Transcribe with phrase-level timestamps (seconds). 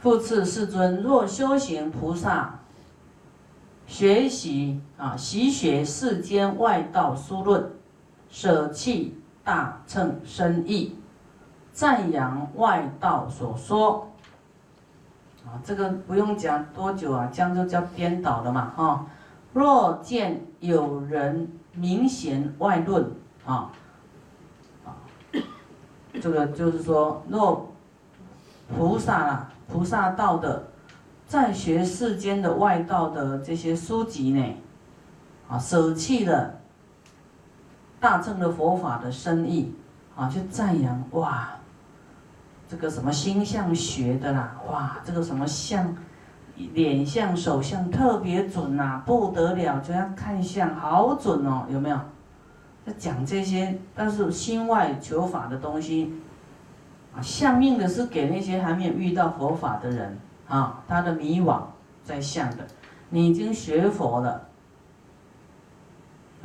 [0.00, 2.60] 复次世尊，若修行菩萨
[3.86, 7.70] 学习啊，习学世间外道书论，
[8.28, 10.96] 舍弃大乘深义，
[11.72, 14.08] 赞扬外道所说
[15.44, 19.06] 啊，这个不用讲多久啊，这样就叫颠倒了嘛哈。
[19.52, 23.10] 若见有人明贤外论
[23.44, 23.72] 啊。
[26.20, 27.68] 这个就是说，若
[28.76, 30.68] 菩萨啊，菩萨道的，
[31.26, 34.56] 在学世间的外道的这些书籍呢，
[35.48, 36.54] 啊，舍弃了
[37.98, 39.74] 大乘的佛法的深意，
[40.16, 41.50] 啊，去赞扬哇，
[42.68, 45.96] 这个什么星象学的啦，哇，这个什么相，
[46.74, 51.98] 脸相、手相特别准呐，不得了，就要看相，好准哦，有没有？
[52.96, 56.14] 讲这些，但是心外求法的东西，
[57.14, 60.18] 啊，相命的是给那些还没有遇到佛法的人
[60.48, 61.62] 啊，他的迷惘
[62.02, 62.66] 在相的，
[63.10, 64.48] 你已经学佛了，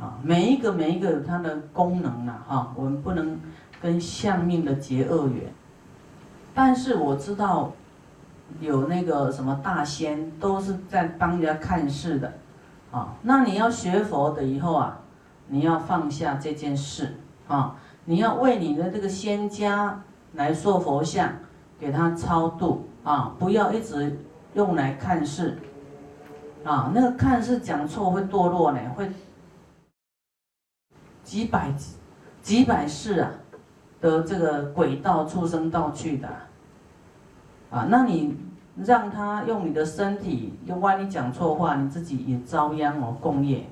[0.00, 3.40] 啊，每一个每一个它的功能啊，哈，我们不能
[3.80, 5.52] 跟相命的结恶缘，
[6.54, 7.72] 但是我知道
[8.60, 12.32] 有那个什么大仙都是在帮人家看事的，
[12.90, 14.98] 啊，那你要学佛的以后啊。
[15.46, 17.76] 你要放下这件事啊！
[18.06, 20.02] 你要为你的这个仙家
[20.34, 21.32] 来塑佛像，
[21.78, 23.34] 给他超度啊！
[23.38, 24.18] 不要一直
[24.54, 25.58] 用来看事
[26.64, 26.90] 啊！
[26.94, 29.10] 那个看事讲错会堕落呢，会
[31.22, 31.72] 几百
[32.42, 33.30] 几百世啊
[34.00, 36.28] 的这个鬼道畜生道去的
[37.70, 37.86] 啊！
[37.88, 38.36] 那你
[38.76, 43.66] 让他用你的身体，又万一讲错话，你自己也遭殃哦，共业。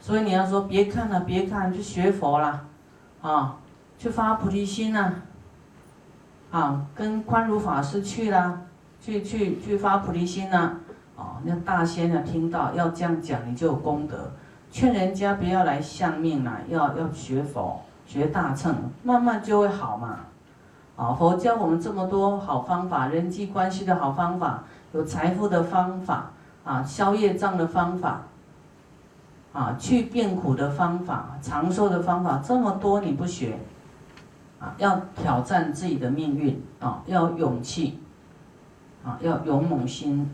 [0.00, 2.64] 所以你要说别看了，别看，去学佛啦，
[3.22, 3.58] 啊，
[3.98, 5.14] 去发菩提心呐，
[6.50, 8.60] 啊，跟宽如法师去啦，
[9.00, 10.72] 去去去发菩提心呐，
[11.16, 14.32] 哦，那大仙呢听到要这样讲，你就有功德，
[14.70, 20.20] 劝人家不要来相命啦，要要学佛，学大乘，慢慢就会好嘛，
[20.96, 26.30] 啊，佛教我们这么多好方法，人际关系的好方法，有财富的方法，
[26.64, 28.22] 啊，消业障的方法。
[29.52, 33.58] 啊，去变苦的方法，长寿的方法这么多，你不学，
[34.58, 37.98] 啊，要挑战自己的命运啊，要勇气，
[39.04, 40.28] 啊，要勇猛心。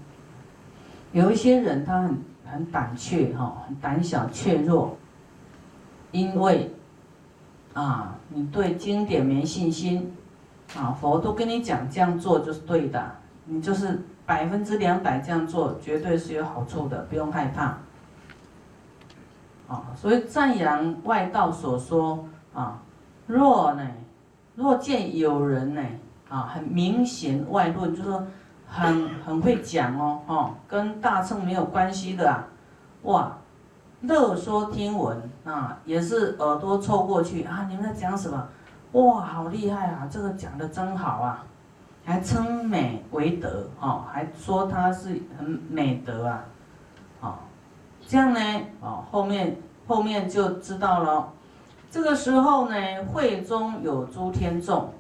[1.13, 4.97] 有一些人他很很胆怯哈，很胆小怯弱，
[6.11, 6.75] 因为
[7.75, 10.15] 啊，你对经典没信心，
[10.77, 13.17] 啊，佛都跟你讲这样做就是对的，
[13.47, 17.79] 你就是百分之两百这样做，绝对是有好处的，不用害怕。
[19.69, 22.81] 啊，所以赞扬外道所说啊，
[23.27, 23.87] 若呢，
[24.55, 25.83] 若见有人呢，
[26.29, 28.27] 啊，很明显外论，就是说
[28.67, 32.47] 很很会讲哦，哦，跟大乘没有关系的啊，
[33.03, 33.39] 哇，
[34.03, 38.49] 乐说听闻啊，也是耳朵凑过去啊，你们在讲什么？
[38.93, 41.45] 哇，好厉害啊，这个讲的真好啊，
[42.05, 46.45] 还称美为德哦，还说他是很美德啊，
[47.21, 47.39] 啊。
[48.07, 48.41] 这样呢，
[48.81, 51.33] 哦，后面后面就知道了。
[51.93, 52.75] 这个时候呢，
[53.13, 54.91] 会中有诸天众，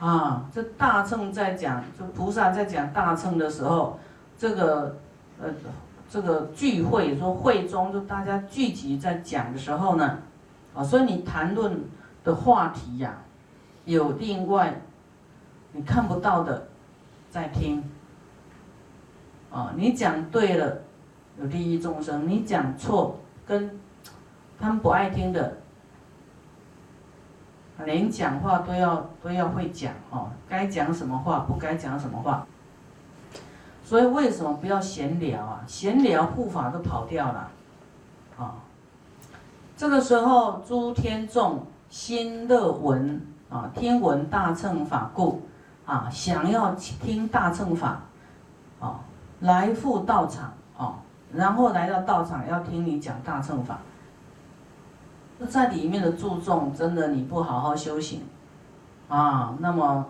[0.00, 3.98] 啊，这大乘在讲，就菩萨在讲大乘的时候，
[4.38, 4.96] 这个
[5.38, 5.50] 呃，
[6.08, 10.20] 这个聚会说会中就大家聚集在讲的时候呢，
[10.74, 11.78] 啊，所以你谈论
[12.24, 13.18] 的话题呀，
[13.84, 14.80] 有另外
[15.72, 16.66] 你看不到的
[17.30, 17.84] 在听，
[19.52, 20.78] 啊，你讲对了。
[21.36, 23.68] 有利益众生，你讲错，跟
[24.56, 25.52] 他们不爱听的，
[27.84, 32.46] 连讲话都要都要会讲哦，该讲什么话，不该讲什么话。
[33.84, 35.60] 所以为什么不要闲聊啊？
[35.66, 37.50] 闲聊护法都跑掉了，
[38.38, 38.54] 啊，
[39.76, 43.20] 这个时候诸天众心乐闻
[43.50, 45.42] 啊，听闻大乘法故
[45.84, 48.00] 啊，想要听大乘法，
[48.80, 49.00] 啊，
[49.40, 50.94] 来赴道场啊。
[51.34, 53.78] 然后来到道场要听你讲大乘法，
[55.38, 58.22] 那在里面的注重真的你不好好修行，
[59.08, 60.06] 啊，那么，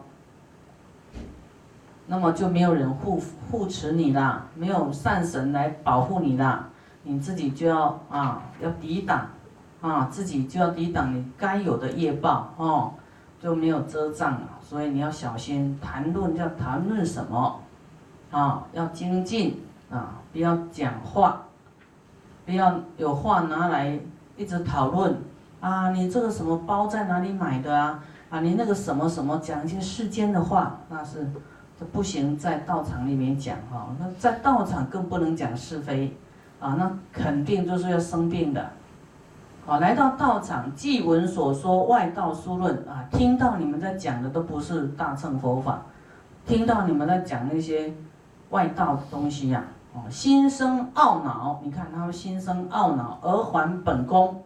[2.06, 6.68] 那么就没有人护护持你啦，没有善神来保护你啦，
[7.02, 9.28] 你自己就要啊要抵挡，
[9.80, 12.92] 啊自己就要抵挡你该有的业报哦，
[13.40, 17.60] 就没有遮障了，所以你要小心谈论要谈论什么，
[18.30, 19.60] 啊要精进。
[19.90, 21.42] 啊，不要讲话，
[22.44, 23.96] 不要有话拿来
[24.36, 25.16] 一直讨论
[25.60, 25.90] 啊！
[25.90, 28.02] 你这个什么包在哪里买的啊？
[28.30, 31.26] 啊，你那个什么什么讲一些世间的话，那是
[31.78, 36.16] 这不行，在道场里面讲哈，那在道场更不能讲是非，
[36.58, 38.70] 啊，那肯定就是要生病的。
[39.66, 45.82] 啊，来到道场，既闻所说外道书论啊，听到你们在讲的都不是大乘佛法，
[46.44, 47.94] 听到你们在讲那些
[48.50, 54.42] 外道的东西呀，哦，心生懊恼，你看他们心生懊恼而还本宫，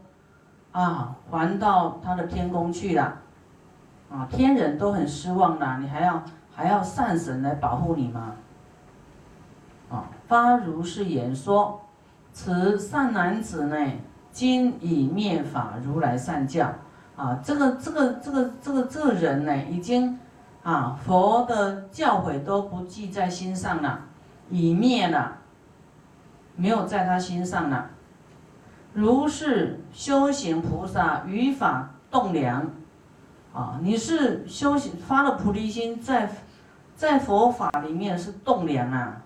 [0.73, 3.15] 啊，还到他的天宫去了，
[4.11, 6.23] 啊，天人都很失望啦，你还要
[6.55, 8.35] 还要善神来保护你吗？
[9.91, 11.81] 啊，发如是言说，
[12.31, 13.77] 此善男子呢？
[14.31, 16.71] 今已灭法如来善教，
[17.17, 20.19] 啊，这个这个这个这个这个人呢，已经
[20.63, 23.99] 啊佛的教诲都不记在心上了，
[24.51, 25.39] 已灭了，
[26.57, 27.91] 没有在他心上了。
[28.93, 32.71] 如是修行菩萨于法栋梁，
[33.53, 36.31] 啊，你是修行发了菩提心，在
[36.97, 39.23] 在佛法里面是栋梁啊。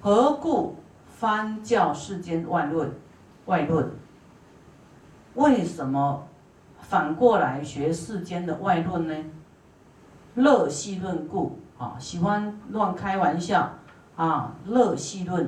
[0.00, 0.76] 何故
[1.06, 2.92] 翻教世间万论？
[3.46, 3.90] 外论，
[5.34, 6.26] 为什么
[6.80, 9.14] 反过来学世间的外论呢？
[10.34, 13.72] 乐戏论故啊，喜欢乱开玩笑
[14.16, 15.44] 啊，乐戏论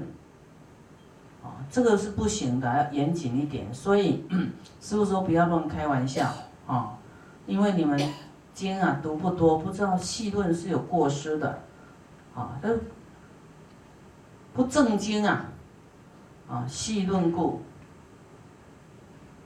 [1.43, 3.73] 啊，这个是不行的，要严谨一点。
[3.73, 4.27] 所以
[4.81, 6.29] 师傅说不要乱开玩笑
[6.67, 6.99] 啊，
[7.47, 7.99] 因为你们
[8.53, 11.61] 经啊读不多，不知道戏论是有过失的
[12.35, 12.71] 啊，都
[14.53, 15.47] 不正经啊
[16.49, 17.63] 啊，戏论故。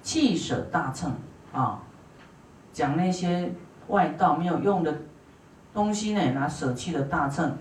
[0.02, 1.12] 气舍大乘
[1.52, 1.78] 啊，
[2.72, 3.52] 讲那些
[3.88, 4.98] 外道没有用的
[5.72, 7.56] 东西呢，拿舍弃了大乘。